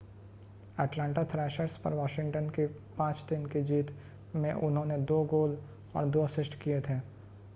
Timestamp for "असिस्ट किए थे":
6.23-6.99